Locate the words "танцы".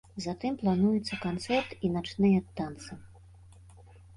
2.61-2.91